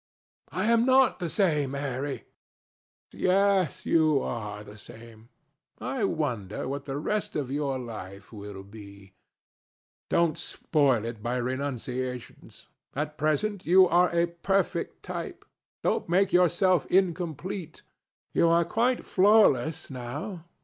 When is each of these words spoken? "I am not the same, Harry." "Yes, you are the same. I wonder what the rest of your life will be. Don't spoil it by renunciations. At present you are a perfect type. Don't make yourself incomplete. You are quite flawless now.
"I 0.51 0.65
am 0.65 0.83
not 0.83 1.19
the 1.19 1.29
same, 1.29 1.73
Harry." 1.73 2.25
"Yes, 3.11 3.85
you 3.85 4.19
are 4.19 4.63
the 4.63 4.75
same. 4.79 5.29
I 5.79 6.05
wonder 6.05 6.67
what 6.67 6.85
the 6.85 6.97
rest 6.97 7.35
of 7.35 7.51
your 7.51 7.77
life 7.77 8.33
will 8.33 8.63
be. 8.63 9.13
Don't 10.09 10.39
spoil 10.39 11.05
it 11.05 11.21
by 11.21 11.35
renunciations. 11.37 12.65
At 12.95 13.15
present 13.15 13.67
you 13.67 13.87
are 13.87 14.09
a 14.09 14.25
perfect 14.41 15.03
type. 15.03 15.45
Don't 15.83 16.09
make 16.09 16.33
yourself 16.33 16.87
incomplete. 16.87 17.83
You 18.33 18.47
are 18.47 18.65
quite 18.65 19.05
flawless 19.05 19.91
now. 19.91 20.45